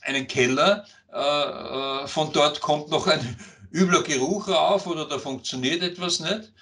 [0.02, 3.36] einen Keller, äh, äh, von dort kommt noch ein
[3.72, 6.52] übler Geruch rauf oder da funktioniert etwas nicht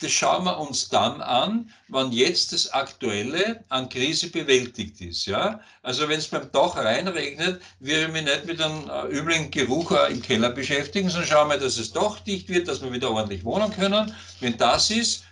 [0.00, 5.26] das schauen wir uns dann an, wann jetzt das Aktuelle an Krise bewältigt ist.
[5.26, 5.60] Ja?
[5.82, 9.92] Also wenn es beim Dach reinregnet, würde ich mich nicht mit einem äh, üblen Geruch
[10.08, 13.44] im Keller beschäftigen, sondern schauen wir, dass es doch dicht wird, dass wir wieder ordentlich
[13.44, 14.14] wohnen können.
[14.40, 15.24] Wenn das ist,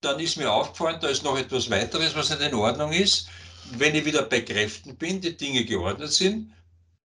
[0.00, 3.28] dann ist mir aufgefallen, da ist noch etwas weiteres, was nicht in Ordnung ist.
[3.78, 6.52] Wenn ich wieder bei Kräften bin, die Dinge geordnet sind,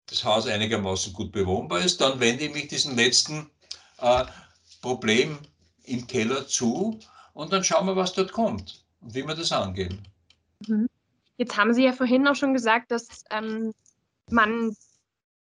[0.07, 3.49] das Haus einigermaßen gut bewohnbar ist, dann wende ich mich diesem letzten
[3.99, 4.25] äh,
[4.81, 5.39] Problem
[5.85, 6.99] im Keller zu
[7.33, 9.99] und dann schauen wir, was dort kommt und wie wir das angehen.
[10.67, 10.87] Mhm.
[11.37, 13.73] Jetzt haben Sie ja vorhin auch schon gesagt, dass ähm,
[14.29, 14.75] man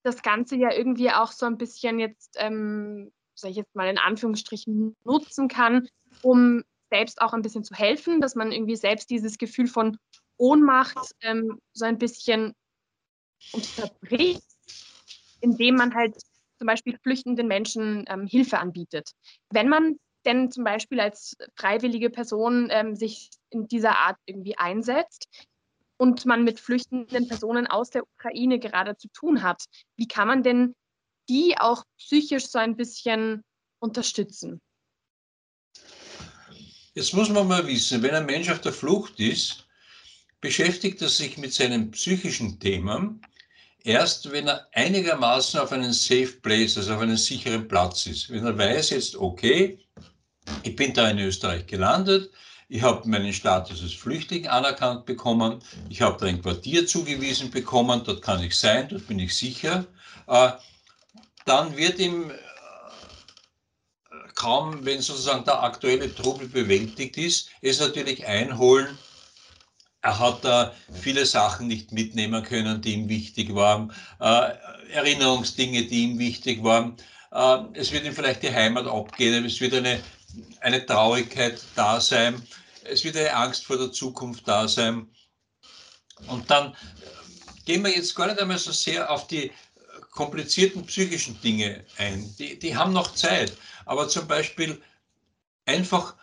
[0.02, 3.98] das Ganze ja irgendwie auch so ein bisschen jetzt, ähm, sag ich jetzt mal in
[3.98, 5.88] Anführungsstrichen, nutzen kann,
[6.22, 9.98] um selbst auch ein bisschen zu helfen, dass man irgendwie selbst dieses Gefühl von
[10.36, 12.54] Ohnmacht ähm, so ein bisschen
[13.52, 14.42] unterbricht,
[15.40, 16.16] indem man halt
[16.58, 19.10] zum Beispiel flüchtenden Menschen ähm, Hilfe anbietet.
[19.50, 25.28] Wenn man denn zum Beispiel als freiwillige Person ähm, sich in dieser Art irgendwie einsetzt
[25.96, 29.64] und man mit flüchtenden Personen aus der Ukraine gerade zu tun hat,
[29.96, 30.74] wie kann man denn
[31.28, 33.42] die auch psychisch so ein bisschen
[33.78, 34.60] unterstützen?
[36.94, 39.66] Jetzt muss man mal wissen, wenn ein Mensch auf der Flucht ist,
[40.40, 43.20] beschäftigt er sich mit seinen psychischen Themen
[43.82, 48.30] erst, wenn er einigermaßen auf einen Safe Place, also auf einen sicheren Platz ist.
[48.30, 49.83] Wenn er weiß jetzt, okay,
[50.62, 52.30] ich bin da in Österreich gelandet,
[52.68, 58.02] ich habe meinen Status als Flüchtling anerkannt bekommen, ich habe da ein Quartier zugewiesen bekommen,
[58.04, 59.86] dort kann ich sein, dort bin ich sicher.
[60.26, 60.50] Äh,
[61.44, 62.34] dann wird ihm äh,
[64.34, 68.98] kaum, wenn sozusagen der aktuelle Trubel bewältigt ist, es natürlich einholen,
[70.00, 74.52] er hat da viele Sachen nicht mitnehmen können, die ihm wichtig waren, äh,
[74.92, 76.96] Erinnerungsdinge, die ihm wichtig waren.
[77.72, 79.98] Es wird ihm vielleicht die Heimat abgehen, es wird eine,
[80.60, 82.42] eine Traurigkeit da sein,
[82.84, 85.08] es wird eine Angst vor der Zukunft da sein.
[86.26, 86.76] Und dann
[87.64, 89.50] gehen wir jetzt gar nicht einmal so sehr auf die
[90.10, 92.34] komplizierten psychischen Dinge ein.
[92.38, 93.56] Die, die haben noch Zeit.
[93.84, 94.80] Aber zum Beispiel
[95.66, 96.14] einfach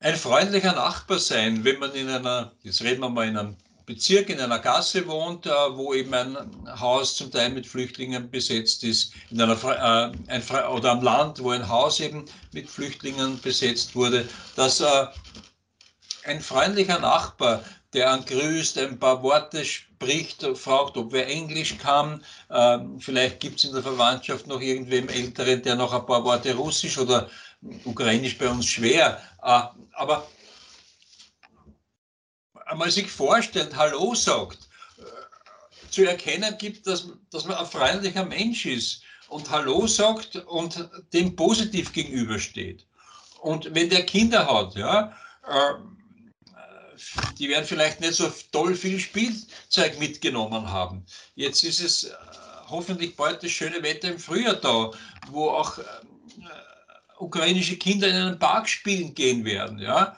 [0.00, 3.56] ein freundlicher Nachbar sein, wenn man in einer, jetzt reden wir mal in einem
[3.92, 8.84] Bezirk, in einer Gasse wohnt, äh, wo eben ein Haus zum Teil mit Flüchtlingen besetzt
[8.84, 13.94] ist, in einer, äh, ein, oder am Land, wo ein Haus eben mit Flüchtlingen besetzt
[13.94, 14.26] wurde,
[14.56, 15.06] dass äh,
[16.24, 22.24] ein freundlicher Nachbar, der an grüßt, ein paar Worte spricht, fragt, ob wer Englisch kann,
[22.48, 26.54] äh, vielleicht gibt es in der Verwandtschaft noch irgendwem Älteren, der noch ein paar Worte
[26.54, 27.28] Russisch oder
[27.84, 29.60] Ukrainisch bei uns schwer, äh,
[29.92, 30.26] aber
[32.72, 34.58] einmal sich vorstellt, Hallo sagt,
[34.98, 40.88] äh, zu erkennen gibt, dass, dass man ein freundlicher Mensch ist und Hallo sagt und
[41.12, 42.84] dem positiv gegenübersteht.
[43.40, 45.74] Und wenn der Kinder hat, ja, äh,
[47.38, 51.04] die werden vielleicht nicht so toll viel Spielzeug mitgenommen haben.
[51.34, 52.12] Jetzt ist es
[52.68, 54.92] hoffentlich bald das schöne Wetter im Frühjahr da,
[55.28, 55.78] wo auch
[57.18, 59.78] ukrainische Kinder in einen Park spielen gehen werden.
[59.78, 60.16] Ja?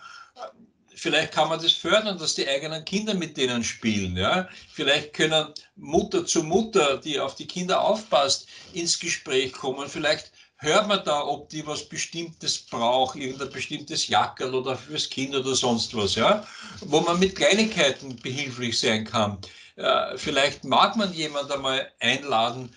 [0.94, 4.16] Vielleicht kann man das fördern, dass die eigenen Kinder mit denen spielen.
[4.16, 4.48] Ja?
[4.72, 9.88] Vielleicht können Mutter zu Mutter, die auf die Kinder aufpasst, ins Gespräch kommen.
[9.88, 15.34] Vielleicht hört man da, ob die was Bestimmtes braucht, irgendein bestimmtes Jackerl oder fürs Kind
[15.34, 16.46] oder sonst was, ja,
[16.80, 19.38] wo man mit Kleinigkeiten behilflich sein kann.
[19.76, 22.74] Äh, vielleicht mag man jemand einmal einladen,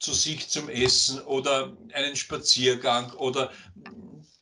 [0.00, 3.50] zu sich zum Essen oder einen Spaziergang oder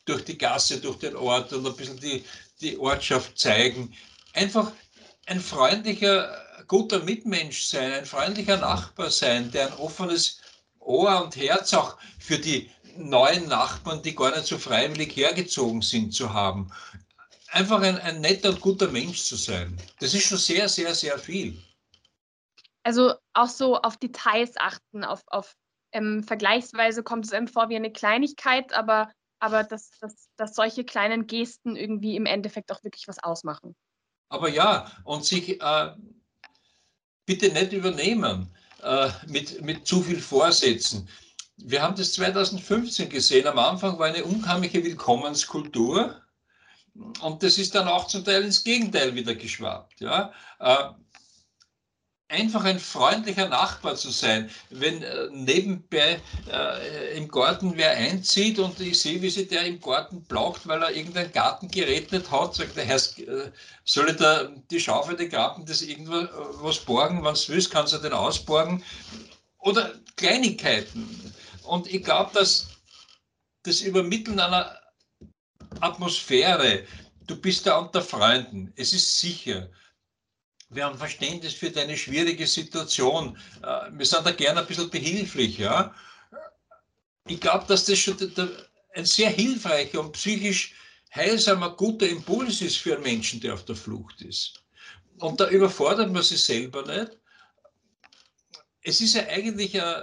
[0.04, 2.24] durch die Gasse, durch den Ort und ein bisschen die,
[2.60, 3.94] die Ortschaft zeigen.
[4.32, 4.72] Einfach
[5.26, 6.36] ein freundlicher,
[6.68, 10.40] guter Mitmensch sein, ein freundlicher Nachbar sein, der ein offenes
[10.78, 16.12] Ohr und Herz auch für die neuen Nachbarn, die gar nicht so freiwillig hergezogen sind,
[16.12, 16.70] zu haben.
[17.48, 19.76] Einfach ein, ein netter und guter Mensch zu sein.
[20.00, 21.56] Das ist schon sehr, sehr, sehr viel
[22.86, 25.56] also auch so auf Details achten, auf, auf
[25.90, 30.84] ähm, vergleichsweise kommt es einem vor wie eine Kleinigkeit, aber, aber dass, dass, dass solche
[30.84, 33.74] kleinen Gesten irgendwie im Endeffekt auch wirklich was ausmachen.
[34.28, 35.92] Aber ja, und sich äh,
[37.26, 38.50] bitte nicht übernehmen
[38.82, 41.08] äh, mit, mit zu viel Vorsätzen.
[41.58, 43.46] Wir haben das 2015 gesehen.
[43.46, 46.20] Am Anfang war eine unheimliche Willkommenskultur.
[47.20, 50.00] Und das ist dann auch zum Teil ins Gegenteil wieder geschwappt.
[50.00, 50.32] Ja?
[50.58, 50.84] Äh,
[52.28, 54.50] einfach ein freundlicher Nachbar zu sein.
[54.70, 59.80] Wenn äh, nebenbei äh, im Garten wer einzieht und ich sehe, wie sich der im
[59.80, 63.50] Garten blockt, weil er irgendein Gartengerät nicht hat, sagt der Herr, äh,
[63.84, 66.28] soll ich da die Schaufel, die Graben, das irgendwo äh,
[66.62, 68.82] was borgen, wenn du willst, kannst du den ausborgen.
[69.58, 71.32] Oder Kleinigkeiten.
[71.62, 72.68] Und ich glaube, dass
[73.62, 74.78] das Übermitteln einer
[75.80, 76.84] Atmosphäre,
[77.26, 79.68] du bist da unter Freunden, es ist sicher
[80.68, 83.38] wir haben Verständnis für deine schwierige Situation.
[83.62, 85.58] Äh, wir sind da gerne ein bisschen behilflich.
[85.58, 85.94] Ja?
[87.26, 88.16] Ich glaube, dass das schon
[88.94, 90.74] ein sehr hilfreicher und psychisch
[91.14, 94.62] heilsamer, guter Impuls ist für einen Menschen, der auf der Flucht ist.
[95.18, 97.16] Und da überfordert man sich selber nicht.
[98.82, 100.02] es ist ja eigentlich ein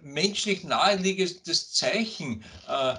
[0.00, 2.94] menschlich naheliegendes Zeichen, äh,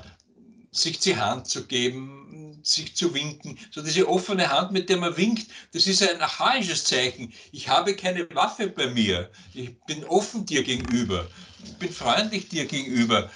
[0.71, 2.27] sich die Hand zu geben,
[2.63, 3.58] sich zu winken.
[3.72, 7.34] So diese offene Hand, mit der man winkt, das ist ein archaisches Zeichen.
[7.52, 9.30] Ich habe keine Waffe bei mir.
[9.54, 11.28] Ich bin offen dir gegenüber.
[11.63, 13.30] Ich bin freundlich dir gegenüber.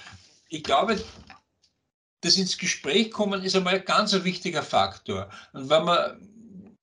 [0.48, 1.02] Ich glaube,
[2.20, 5.30] das ins Gespräch kommen ist einmal ein ganz wichtiger Faktor.
[5.52, 6.28] Und wenn man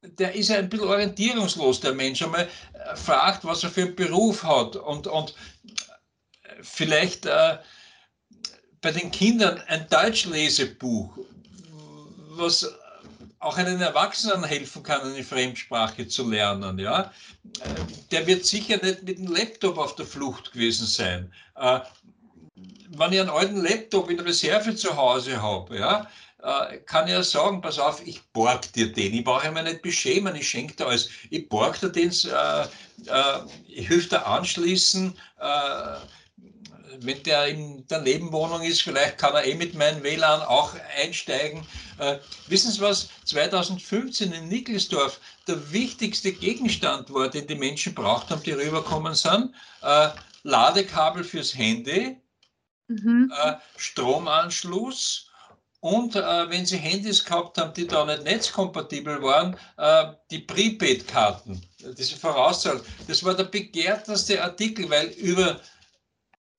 [0.01, 2.21] der ist ein bisschen orientierungslos, der Mensch.
[2.21, 5.33] Einmal äh, fragt, was er für einen Beruf hat und, und
[6.61, 7.57] vielleicht äh,
[8.81, 11.17] bei den Kindern ein Deutschlesebuch,
[12.39, 12.73] was
[13.39, 16.77] auch einen Erwachsenen helfen kann, eine Fremdsprache zu lernen.
[16.77, 17.11] Ja?
[18.11, 21.31] Der wird sicher nicht mit dem Laptop auf der Flucht gewesen sein.
[21.55, 21.79] Äh,
[22.89, 26.07] wenn ich einen alten Laptop in Reserve zu Hause habe, ja,
[26.41, 29.13] äh, kann ich ja sagen, pass auf, ich borg dir den.
[29.13, 31.09] Ich brauche mich nicht beschämen, ich schenke dir alles.
[31.29, 35.17] Ich borg dir den, äh, äh, ich helfe dir anschließen,
[36.99, 41.65] wenn der in der Nebenwohnung ist, vielleicht kann er eh mit meinem WLAN auch einsteigen.
[41.97, 43.09] Äh, wissen Sie was?
[43.25, 49.53] 2015 in Nickelsdorf der wichtigste Gegenstand war, den die Menschen braucht haben, die rüberkommen sind.
[49.81, 50.09] Äh,
[50.43, 52.17] Ladekabel fürs Handy,
[52.87, 53.31] mhm.
[53.43, 55.29] äh, Stromanschluss
[55.81, 61.61] und äh, wenn Sie Handys gehabt haben, die da nicht netzkompatibel waren, äh, die Prepaid-Karten,
[61.97, 62.81] diese Vorauszahlung.
[63.07, 65.59] Das war der begehrteste Artikel, weil über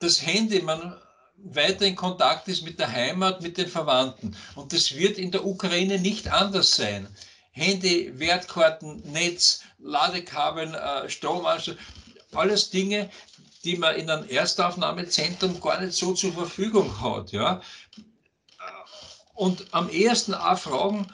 [0.01, 0.97] das Handy man
[1.37, 4.37] weiter in Kontakt ist mit der Heimat, mit den Verwandten.
[4.55, 7.09] Und das wird in der Ukraine nicht anders sein.
[7.53, 11.77] Handy, Wertkarten, Netz, Ladekabel, äh, Stromanschluss,
[12.33, 13.11] alles Dinge,
[13.65, 17.33] die man in einem Erstaufnahmezentrum gar nicht so zur Verfügung hat.
[17.33, 17.61] Ja?
[19.35, 21.07] Und am ersten auch fragen,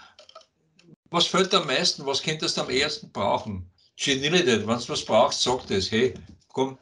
[1.11, 3.71] was fällt am meisten, was könntest du am ersten brauchen?
[3.97, 6.15] Genier nicht, wenn du was brauchst, sag das, hey,
[6.49, 6.79] komm,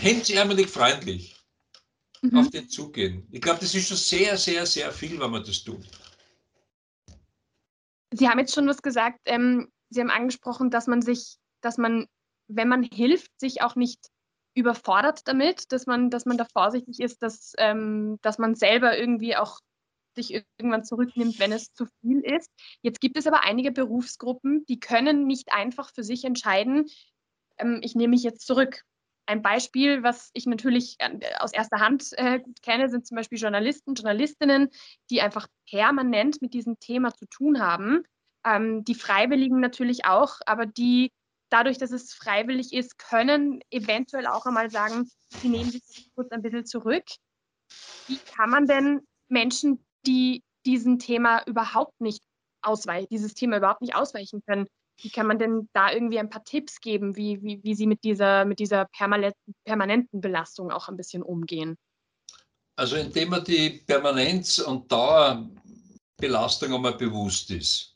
[0.00, 1.36] hemdsärmelig freundlich
[2.22, 2.38] mhm.
[2.38, 3.26] auf den Zug gehen.
[3.30, 5.86] Ich glaube, das ist schon sehr, sehr, sehr viel, wenn man das tut.
[8.12, 9.20] Sie haben jetzt schon was gesagt.
[9.24, 12.06] Ähm, Sie haben angesprochen, dass man sich, dass man,
[12.48, 14.08] wenn man hilft, sich auch nicht
[14.54, 19.36] überfordert damit, dass man, dass man da vorsichtig ist, dass, ähm, dass man selber irgendwie
[19.36, 19.60] auch
[20.14, 22.50] sich irgendwann zurücknimmt, wenn es zu viel ist.
[22.80, 26.86] Jetzt gibt es aber einige Berufsgruppen, die können nicht einfach für sich entscheiden,
[27.58, 28.82] ähm, ich nehme mich jetzt zurück.
[29.26, 33.38] Ein Beispiel, was ich natürlich äh, aus erster Hand äh, gut kenne, sind zum Beispiel
[33.38, 34.70] Journalisten, Journalistinnen,
[35.10, 38.04] die einfach permanent mit diesem Thema zu tun haben.
[38.44, 41.10] Ähm, die Freiwilligen natürlich auch, aber die
[41.50, 46.42] dadurch, dass es freiwillig ist, können eventuell auch einmal sagen, sie nehmen sich kurz ein
[46.42, 47.04] bisschen zurück.
[48.06, 52.22] Wie kann man denn Menschen, die diesem Thema überhaupt nicht
[52.62, 54.66] ausweichen, dieses Thema überhaupt nicht ausweichen können,
[54.98, 58.04] wie kann man denn da irgendwie ein paar Tipps geben, wie, wie, wie sie mit
[58.04, 61.76] dieser, mit dieser permanenten Belastung auch ein bisschen umgehen?
[62.76, 67.94] Also indem man die Permanenz und Dauerbelastung einmal bewusst ist.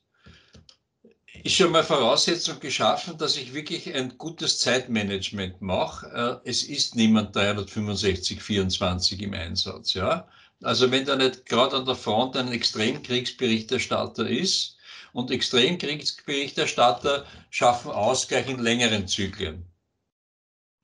[1.42, 6.40] Ist schon mal Voraussetzung geschaffen, dass ich wirklich ein gutes Zeitmanagement mache.
[6.44, 9.94] Äh, es ist niemand 365, 24 im Einsatz.
[9.94, 10.28] Ja?
[10.62, 14.76] Also wenn da nicht gerade an der Front ein Extremkriegsberichterstatter ist,
[15.12, 19.66] und Extremkriegsberichterstatter schaffen Ausgleich in längeren Zyklen.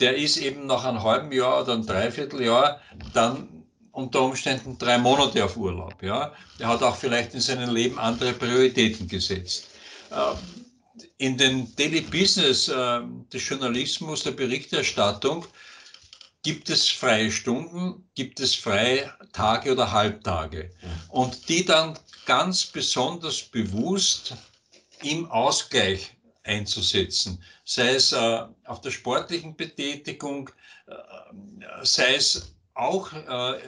[0.01, 2.81] Der ist eben nach einem halben Jahr oder einem Dreivierteljahr
[3.15, 6.03] dann unter Umständen drei Monate auf Urlaub.
[6.03, 6.35] Ja?
[6.59, 9.69] Er hat auch vielleicht in seinem Leben andere Prioritäten gesetzt.
[10.13, 10.37] Ähm,
[11.19, 13.01] in den Daily Business äh,
[13.33, 15.47] des Journalismus, der Berichterstattung,
[16.47, 20.71] gibt es freie Stunden, gibt es freie Tage oder Halbtage.
[21.09, 24.33] Und die dann ganz besonders bewusst
[25.03, 26.13] im Ausgleich
[26.45, 30.49] einzusetzen, sei es äh, auf der sportlichen Betätigung,
[30.87, 30.95] äh,
[31.83, 33.59] sei es auch äh,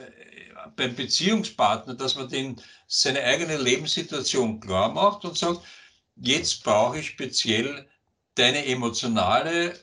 [0.77, 5.59] beim Beziehungspartner, dass man den seine eigene Lebenssituation klar macht und sagt,
[6.15, 7.89] jetzt brauche ich speziell
[8.35, 9.77] deine emotionale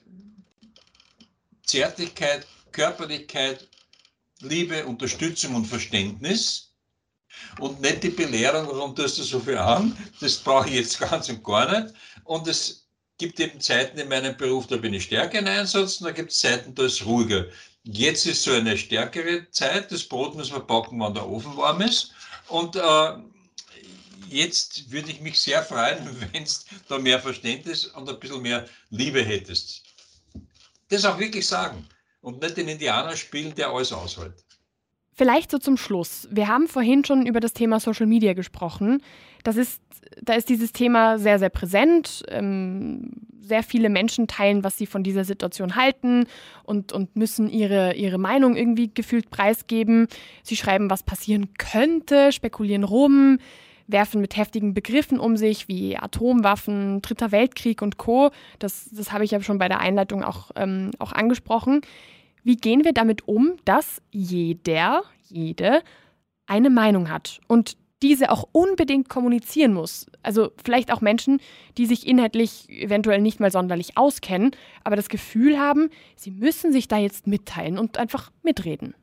[1.62, 2.46] Zärtlichkeit,
[2.76, 3.66] Körperlichkeit,
[4.40, 6.74] Liebe, Unterstützung und Verständnis
[7.58, 11.30] und nicht die Belehrung, warum tust du so viel an, das brauche ich jetzt ganz
[11.30, 11.94] und gar nicht.
[12.24, 16.04] Und es gibt eben Zeiten in meinem Beruf, da bin ich stärker in Einsatz und
[16.04, 17.46] da gibt es Zeiten, da ist ruhiger.
[17.84, 21.80] Jetzt ist so eine stärkere Zeit, das Brot muss man backen, wenn der Ofen warm
[21.80, 22.12] ist.
[22.48, 23.12] Und äh,
[24.28, 28.68] jetzt würde ich mich sehr freuen, wenn es da mehr Verständnis und ein bisschen mehr
[28.90, 29.82] Liebe hättest.
[30.90, 31.88] Das auch wirklich sagen
[32.26, 34.34] und nicht den Indianer spielen, der alles aushält.
[35.12, 36.26] Vielleicht so zum Schluss.
[36.32, 39.00] Wir haben vorhin schon über das Thema Social Media gesprochen.
[39.44, 39.80] Das ist,
[40.20, 42.24] da ist dieses Thema sehr, sehr präsent.
[42.28, 46.26] Ähm, sehr viele Menschen teilen, was sie von dieser Situation halten
[46.64, 50.08] und, und müssen ihre, ihre Meinung irgendwie gefühlt preisgeben.
[50.42, 53.38] Sie schreiben, was passieren könnte, spekulieren rum,
[53.86, 58.32] werfen mit heftigen Begriffen um sich wie Atomwaffen, Dritter Weltkrieg und Co.
[58.58, 61.82] Das, das habe ich ja schon bei der Einleitung auch, ähm, auch angesprochen.
[62.46, 65.82] Wie gehen wir damit um, dass jeder, jede
[66.46, 70.06] eine Meinung hat und diese auch unbedingt kommunizieren muss?
[70.22, 71.40] Also vielleicht auch Menschen,
[71.76, 74.52] die sich inhaltlich eventuell nicht mal sonderlich auskennen,
[74.84, 78.94] aber das Gefühl haben, sie müssen sich da jetzt mitteilen und einfach mitreden.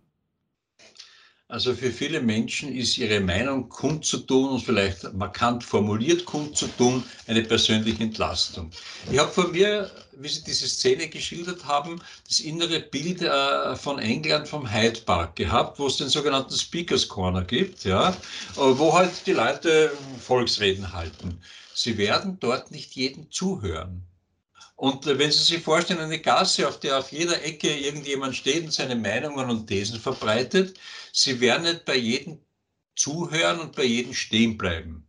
[1.49, 8.01] Also für viele Menschen ist ihre Meinung kundzutun und vielleicht markant formuliert kundzutun eine persönliche
[8.01, 8.71] Entlastung.
[9.11, 13.99] Ich habe von mir, wie Sie diese Szene geschildert haben, das innere Bild äh, von
[13.99, 18.15] England vom Hyde Park gehabt, wo es den sogenannten Speakers Corner gibt, ja,
[18.55, 21.39] wo halt die Leute Volksreden halten.
[21.75, 24.07] Sie werden dort nicht jedem zuhören.
[24.75, 28.73] Und wenn Sie sich vorstellen, eine Gasse, auf der auf jeder Ecke irgendjemand steht und
[28.73, 30.79] seine Meinungen und Thesen verbreitet,
[31.11, 32.39] Sie werden nicht bei jedem
[32.95, 35.07] zuhören und bei jedem stehen bleiben.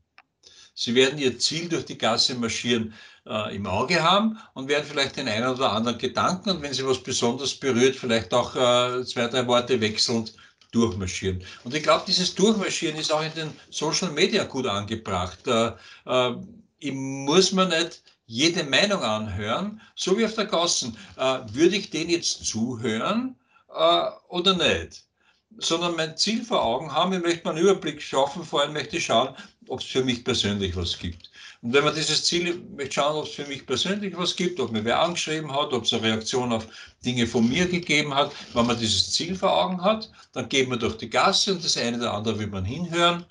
[0.74, 2.94] Sie werden Ihr Ziel durch die Gasse marschieren
[3.26, 6.86] äh, im Auge haben und werden vielleicht den einen oder anderen Gedanken und wenn Sie
[6.86, 10.34] was besonders berührt, vielleicht auch äh, zwei, drei Worte wechselnd
[10.72, 11.42] durchmarschieren.
[11.62, 15.38] Und ich glaube, dieses Durchmarschieren ist auch in den Social Media gut angebracht.
[15.46, 15.72] Äh,
[16.06, 20.96] äh, muss man nicht jede Meinung anhören, so wie auf der Gassen.
[21.16, 23.36] Äh, würde ich den jetzt zuhören
[23.74, 25.04] äh, oder nicht?
[25.58, 29.04] Sondern mein Ziel vor Augen haben, ich möchte einen Überblick schaffen, vor allem möchte ich
[29.06, 29.34] schauen,
[29.68, 31.30] ob es für mich persönlich was gibt.
[31.62, 34.72] Und wenn man dieses Ziel möchte schauen, ob es für mich persönlich was gibt, ob
[34.72, 36.66] mir wer angeschrieben hat, ob es eine Reaktion auf
[37.04, 40.78] Dinge von mir gegeben hat, wenn man dieses Ziel vor Augen hat, dann geht man
[40.78, 43.24] durch die Gasse und das eine oder andere will man hinhören,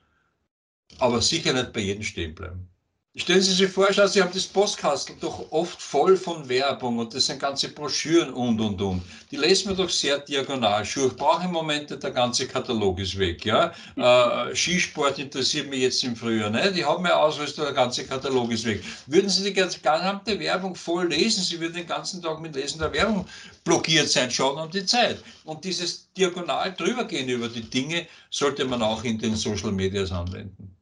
[1.00, 2.73] aber sicher nicht bei jedem stehen bleiben.
[3.16, 7.14] Stellen Sie sich vor, schauen, Sie haben das Postkastel doch oft voll von Werbung und
[7.14, 9.04] das sind ganze Broschüren und und und.
[9.30, 10.84] Die lesen wir doch sehr diagonal.
[10.84, 13.46] Schuhe brauche im Moment der ganze Katalog ist weg.
[13.46, 13.72] Ja?
[13.96, 16.76] Äh, Skisport interessiert mich jetzt im Frühjahr nicht.
[16.76, 18.84] Ich habe mir Ausrüstung, der ganze Katalog ist weg.
[19.06, 22.92] Würden Sie die gesamte Werbung voll lesen, Sie würden den ganzen Tag mit Lesen der
[22.94, 23.28] Werbung
[23.64, 25.24] blockiert sein, schon um die Zeit.
[25.44, 30.74] Und dieses diagonal drübergehen über die Dinge sollte man auch in den Social Medias anwenden.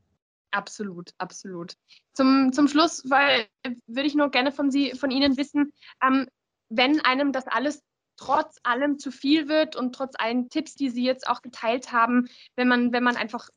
[0.52, 1.76] Absolut, absolut.
[2.14, 3.47] Zum, zum Schluss weil,
[3.88, 5.72] würde ich nur gerne von, Sie, von Ihnen wissen,
[6.04, 6.28] ähm,
[6.70, 7.82] wenn einem das alles
[8.18, 12.28] trotz allem zu viel wird und trotz allen Tipps, die Sie jetzt auch geteilt haben,
[12.56, 13.49] wenn man, wenn man einfach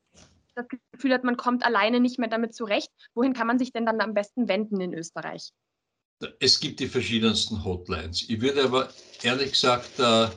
[0.55, 3.86] das Gefühl hat, man kommt alleine nicht mehr damit zurecht, wohin kann man sich denn
[3.86, 5.51] dann am besten wenden in Österreich?
[6.38, 8.28] Es gibt die verschiedensten Hotlines.
[8.28, 8.88] Ich würde aber
[9.22, 10.28] ehrlich gesagt äh,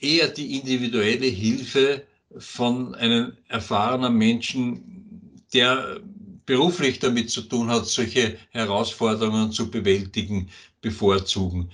[0.00, 2.06] eher die individuelle Hilfe
[2.38, 5.05] von einem erfahrenen Menschen
[5.52, 6.00] der
[6.46, 10.48] beruflich damit zu tun hat, solche Herausforderungen zu bewältigen,
[10.80, 11.70] bevorzugen.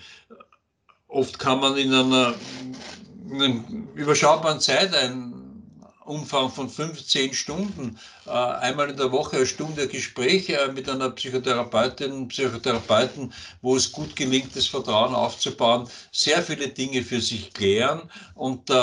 [1.08, 2.34] Oft kann man in einer,
[3.30, 3.62] in einer
[3.94, 5.42] überschaubaren Zeit einen
[6.04, 12.28] Umfang von 15 Stunden, äh, einmal in der Woche eine Stunde Gespräche mit einer Psychotherapeutin,
[12.28, 18.02] Psychotherapeuten, wo es gut gelingt, das Vertrauen aufzubauen, sehr viele Dinge für sich klären
[18.34, 18.74] und äh,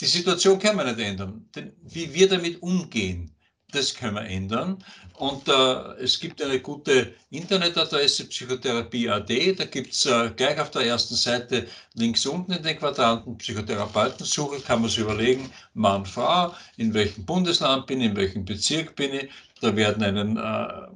[0.00, 1.48] die Situation können wir nicht ändern.
[1.54, 3.30] Denn wie wir damit umgehen,
[3.72, 4.82] das können wir ändern.
[5.14, 9.30] Und äh, es gibt eine gute Internetadresse Psychotherapie.at.
[9.58, 14.60] Da gibt es äh, gleich auf der ersten Seite links unten in den Quadranten Psychotherapeutensuche.
[14.60, 19.14] Kann man sich überlegen, Mann, Frau, in welchem Bundesland bin ich, in welchem Bezirk bin
[19.14, 19.30] ich.
[19.62, 20.86] Da werden einen äh,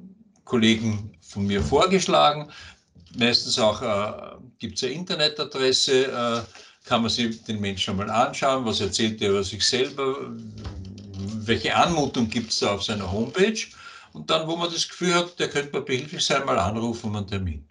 [0.45, 2.49] Kollegen von mir vorgeschlagen.
[3.17, 6.41] Meistens auch äh, gibt es eine Internetadresse äh,
[6.85, 10.31] kann man sich den Menschen einmal anschauen, was erzählt er über sich selber,
[11.45, 13.59] welche Anmutung gibt es da auf seiner Homepage
[14.13, 17.15] und dann, wo man das Gefühl hat, der könnte mir behilflich sein, mal anrufen um
[17.15, 17.65] einen Termin.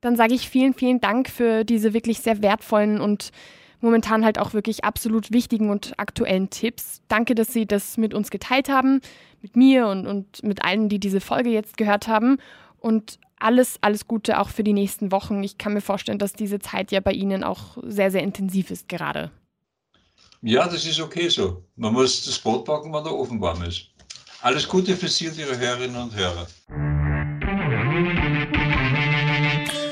[0.00, 3.32] Dann sage ich vielen, vielen Dank für diese wirklich sehr wertvollen und
[3.80, 7.02] momentan halt auch wirklich absolut wichtigen und aktuellen Tipps.
[7.08, 9.00] Danke, dass Sie das mit uns geteilt haben,
[9.42, 12.38] mit mir und, und mit allen, die diese Folge jetzt gehört haben.
[12.78, 15.42] Und alles, alles Gute auch für die nächsten Wochen.
[15.42, 18.88] Ich kann mir vorstellen, dass diese Zeit ja bei Ihnen auch sehr, sehr intensiv ist
[18.88, 19.30] gerade.
[20.42, 21.64] Ja, das ist okay so.
[21.76, 23.88] Man muss das Brot backen, wenn der Ofen warm ist.
[24.42, 26.46] Alles Gute für Sie und Ihre Hörerinnen und Hörer.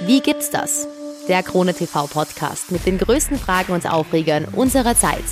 [0.07, 0.87] Wie gibt's das?
[1.29, 5.25] Der Krone TV Podcast mit den größten Fragen und Aufregern unserer Zeit.